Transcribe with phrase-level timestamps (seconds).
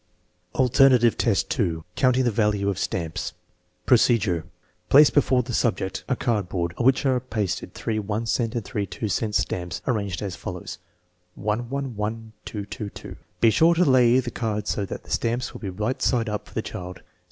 [0.55, 3.33] IX, Alternative test 2: counting the value of stamps
[3.85, 4.45] Procedure.
[4.89, 8.87] Place before the subject a cardboard on which are pasted three 1 cent and three
[8.87, 10.79] 2 cent stamps arranged as follows:
[11.35, 13.15] 111222.
[13.41, 16.47] Be sure to lay the card so that the stamps will be right side up
[16.47, 17.03] for the child.